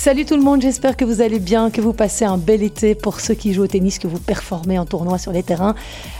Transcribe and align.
Salut 0.00 0.24
tout 0.24 0.34
le 0.34 0.42
monde, 0.42 0.62
j'espère 0.62 0.96
que 0.96 1.04
vous 1.04 1.20
allez 1.20 1.38
bien, 1.38 1.68
que 1.68 1.82
vous 1.82 1.92
passez 1.92 2.24
un 2.24 2.38
bel 2.38 2.62
été 2.62 2.94
pour 2.94 3.20
ceux 3.20 3.34
qui 3.34 3.52
jouent 3.52 3.64
au 3.64 3.66
tennis, 3.66 3.98
que 3.98 4.08
vous 4.08 4.18
performez 4.18 4.78
en 4.78 4.86
tournoi 4.86 5.18
sur 5.18 5.30
les 5.30 5.42
terrains. 5.42 5.74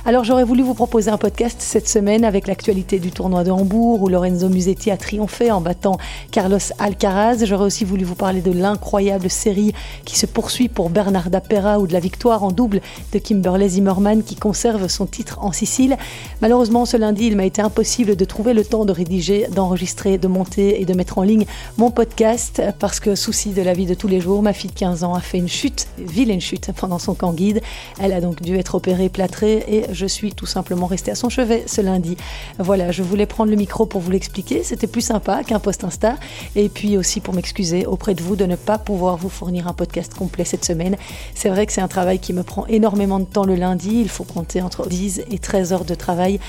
Alors 0.04 0.22
j'aurais 0.22 0.44
voulu 0.44 0.62
vous 0.62 0.74
proposer 0.74 1.10
un 1.10 1.16
podcast 1.16 1.56
cette 1.60 1.88
semaine 1.88 2.26
avec 2.26 2.46
l'actualité 2.46 2.98
du 2.98 3.10
tournoi 3.10 3.42
de 3.42 3.50
Hambourg 3.50 4.02
où 4.02 4.08
Lorenzo 4.10 4.50
Musetti 4.50 4.90
a 4.90 4.98
triomphé 4.98 5.50
en 5.50 5.62
battant 5.62 5.96
Carlos 6.30 6.58
Alcaraz. 6.78 7.46
J'aurais 7.46 7.64
aussi 7.64 7.86
voulu 7.86 8.04
vous 8.04 8.16
parler 8.16 8.42
de 8.42 8.52
l'incroyable 8.52 9.30
série 9.30 9.72
qui 10.04 10.18
se 10.18 10.26
poursuit 10.26 10.68
pour 10.68 10.90
Bernarda 10.90 11.40
Pera 11.40 11.78
ou 11.78 11.86
de 11.86 11.94
la 11.94 12.00
victoire 12.00 12.44
en 12.44 12.52
double 12.52 12.82
de 13.14 13.18
Kimberley 13.18 13.70
Zimmerman 13.70 14.22
qui 14.22 14.36
conserve 14.36 14.88
son 14.88 15.06
titre 15.06 15.38
en 15.40 15.52
Sicile. 15.52 15.96
Malheureusement 16.42 16.84
ce 16.84 16.98
lundi 16.98 17.28
il 17.28 17.36
m'a 17.36 17.46
été 17.46 17.62
impossible 17.62 18.14
de 18.14 18.24
trouver 18.26 18.52
le 18.52 18.62
temps 18.62 18.84
de 18.84 18.92
rédiger, 18.92 19.46
d'enregistrer, 19.50 20.18
de 20.18 20.28
monter 20.28 20.82
et 20.82 20.84
de 20.84 20.92
mettre 20.92 21.16
en 21.16 21.22
ligne 21.22 21.46
mon 21.78 21.90
podcast 21.90 22.60
parce 22.78 23.00
que 23.00 23.14
souci 23.14 23.52
de 23.52 23.62
la 23.62 23.69
vie 23.74 23.86
de 23.86 23.94
tous 23.94 24.08
les 24.08 24.20
jours, 24.20 24.42
ma 24.42 24.52
fille 24.52 24.70
de 24.70 24.74
15 24.74 25.04
ans 25.04 25.14
a 25.14 25.20
fait 25.20 25.38
une 25.38 25.48
chute, 25.48 25.88
vilaine 25.98 26.40
chute 26.40 26.70
pendant 26.76 26.98
son 26.98 27.14
camp 27.14 27.32
guide. 27.32 27.60
Elle 28.00 28.12
a 28.12 28.20
donc 28.20 28.42
dû 28.42 28.56
être 28.56 28.74
opérée, 28.74 29.08
plâtrée 29.08 29.64
et 29.68 29.84
je 29.92 30.06
suis 30.06 30.32
tout 30.32 30.46
simplement 30.46 30.86
restée 30.86 31.10
à 31.10 31.14
son 31.14 31.28
chevet 31.28 31.64
ce 31.66 31.80
lundi. 31.80 32.16
Voilà, 32.58 32.92
je 32.92 33.02
voulais 33.02 33.26
prendre 33.26 33.50
le 33.50 33.56
micro 33.56 33.86
pour 33.86 34.00
vous 34.00 34.10
l'expliquer. 34.10 34.62
C'était 34.62 34.86
plus 34.86 35.00
sympa 35.00 35.44
qu'un 35.44 35.58
post 35.58 35.84
Insta. 35.84 36.16
Et 36.56 36.68
puis 36.68 36.96
aussi 36.96 37.20
pour 37.20 37.34
m'excuser 37.34 37.86
auprès 37.86 38.14
de 38.14 38.22
vous 38.22 38.36
de 38.36 38.46
ne 38.46 38.56
pas 38.56 38.78
pouvoir 38.78 39.16
vous 39.16 39.28
fournir 39.28 39.68
un 39.68 39.72
podcast 39.72 40.14
complet 40.14 40.44
cette 40.44 40.64
semaine. 40.64 40.96
C'est 41.34 41.48
vrai 41.48 41.66
que 41.66 41.72
c'est 41.72 41.80
un 41.80 41.88
travail 41.88 42.18
qui 42.18 42.32
me 42.32 42.42
prend 42.42 42.66
énormément 42.66 43.20
de 43.20 43.24
temps 43.24 43.44
le 43.44 43.54
lundi. 43.54 44.00
Il 44.00 44.08
faut 44.08 44.24
compter 44.24 44.62
entre 44.62 44.88
10 44.88 45.22
et 45.30 45.38
13 45.38 45.72
heures 45.72 45.84
de 45.84 45.94
travail. 45.94 46.40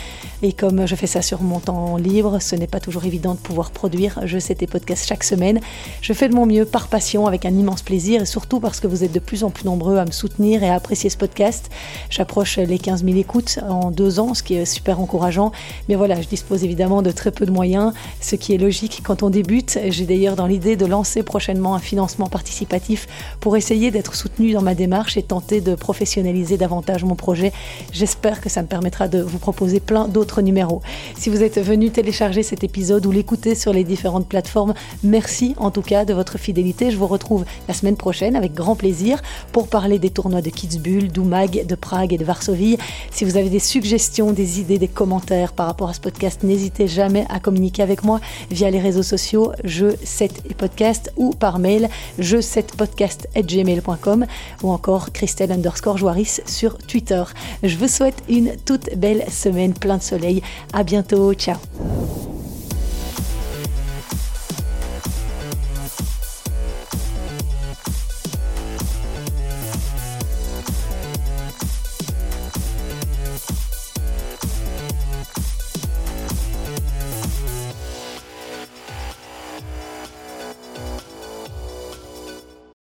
Et 0.42 0.54
comme 0.54 0.86
je 0.86 0.96
fais 0.96 1.08
ça 1.08 1.22
sur 1.22 1.42
mon 1.42 1.60
temps 1.60 1.98
libre, 1.98 2.40
ce 2.40 2.56
n'est 2.56 2.68
pas 2.68 2.80
toujours 2.80 3.06
évident 3.06 3.34
de 3.34 3.40
pouvoir 3.40 3.72
produire. 3.72 4.20
Je 4.26 4.40
sais 4.40 4.56
tes 4.56 4.68
podcasts 4.68 5.08
chaque 5.08 5.24
semaine. 5.24 5.60
Je 6.02 6.14
fais 6.14 6.30
de 6.30 6.36
mon 6.36 6.46
mieux 6.46 6.66
par 6.66 6.88
passion, 6.88 7.02
avec 7.12 7.46
un 7.46 7.50
immense 7.50 7.82
plaisir 7.82 8.22
et 8.22 8.26
surtout 8.26 8.60
parce 8.60 8.80
que 8.80 8.88
vous 8.88 9.04
êtes 9.04 9.12
de 9.12 9.20
plus 9.20 9.44
en 9.44 9.50
plus 9.50 9.66
nombreux 9.66 9.98
à 9.98 10.06
me 10.06 10.12
soutenir 10.12 10.64
et 10.64 10.70
à 10.70 10.76
apprécier 10.76 11.10
ce 11.10 11.18
podcast. 11.18 11.70
J'approche 12.10 12.58
les 12.58 12.80
15 12.80 13.04
000 13.04 13.18
écoutes 13.18 13.60
en 13.68 13.92
deux 13.92 14.20
ans, 14.20 14.34
ce 14.34 14.44
qui 14.44 14.56
est 14.56 14.66
super 14.66 15.00
encourageant. 15.02 15.52
Mais 15.90 15.96
voilà, 15.96 16.22
je 16.22 16.28
dispose 16.28 16.64
évidemment 16.64 17.02
de 17.02 17.12
très 17.12 17.32
peu 17.32 17.46
de 17.46 17.52
moyens, 17.52 17.94
ce 18.22 18.36
qui 18.38 18.54
est 18.54 18.58
logique 18.58 19.02
quand 19.04 19.24
on 19.24 19.30
débute. 19.30 19.78
J'ai 19.90 20.06
d'ailleurs 20.06 20.38
dans 20.38 20.48
l'idée 20.48 20.78
de 20.78 20.86
lancer 20.86 21.22
prochainement 21.22 21.76
un 21.76 21.80
financement 21.80 22.28
participatif 22.28 23.08
pour 23.42 23.58
essayer 23.58 23.92
d'être 23.92 24.16
soutenu 24.16 24.54
dans 24.54 24.62
ma 24.62 24.74
démarche 24.74 25.18
et 25.18 25.24
tenter 25.24 25.60
de 25.60 25.76
professionnaliser 25.76 26.58
davantage 26.58 27.04
mon 27.04 27.16
projet. 27.16 27.52
J'espère 27.92 28.40
que 28.40 28.48
ça 28.48 28.62
me 28.62 28.68
permettra 28.68 29.10
de 29.10 29.22
vous 29.22 29.40
proposer 29.40 29.82
plein 29.82 30.08
d'autres 30.08 30.42
numéros. 30.42 30.82
Si 31.18 31.30
vous 31.30 31.44
êtes 31.44 31.60
venu 31.60 31.90
télécharger 31.90 32.44
cet 32.44 32.64
épisode 32.64 33.06
ou 33.06 33.12
l'écouter 33.12 33.56
sur 33.56 33.74
les 33.74 33.84
différentes 33.84 34.28
plateformes, 34.28 34.74
merci 35.04 35.56
en 35.58 35.72
tout 35.72 35.82
cas 35.82 36.06
de 36.06 36.14
votre 36.14 36.38
fidélité. 36.38 36.92
Je 36.92 36.98
vous 37.02 37.08
retrouve 37.08 37.46
la 37.68 37.74
semaine 37.74 37.98
prochaine 37.98 38.36
avec 38.36 38.54
grand 38.54 38.76
plaisir 38.76 39.22
pour 39.52 39.68
parler 39.68 39.98
des 39.98 40.12
tournois 40.12 40.42
de 40.42 40.52
Kitzbühel, 40.52 41.12
d'Umag, 41.12 41.66
de 41.66 41.76
Prague 41.76 42.14
et 42.14 42.18
de 42.20 42.24
Varsovie. 42.24 42.78
Si 43.10 43.26
vous 43.26 43.38
avez 43.38 43.50
des 43.50 43.60
suggestions, 43.60 44.34
des 44.34 44.60
idées, 44.60 44.78
des 44.78 44.88
commentaires 44.88 45.54
par 45.54 45.66
rapport 45.66 45.90
à 45.90 45.94
ce 45.94 46.00
podcast, 46.00 46.44
n'hésitez 46.44 46.88
jamais 46.88 47.26
à 47.30 47.40
communiquer 47.40 47.82
avec 47.82 48.04
moi 48.04 48.20
via 48.52 48.70
les 48.70 48.80
réseaux 48.80 49.02
sociaux 49.02 49.52
je 49.64 49.88
7 50.04 50.44
et 50.50 50.54
podcast 50.54 51.12
ou 51.18 51.32
par 51.32 51.58
mail 51.58 51.90
je 52.20 52.40
7 52.40 52.76
podcast@gmail.com 52.78 54.26
ou 54.62 54.72
encore 54.72 55.12
Christelle 55.12 55.52
underscore 55.52 55.98
Joaris 55.98 56.42
sur 56.46 56.78
Twitter. 56.78 57.24
Je 57.64 57.78
vous 57.78 57.88
souhaite 57.88 58.22
une 58.30 58.56
toute 58.64 58.96
belle 58.96 59.26
semaine 59.32 59.74
plein 59.74 59.98
de 59.98 60.04
soleil. 60.04 60.44
À 60.72 60.84
bientôt. 60.84 61.34
Ciao. 61.34 61.58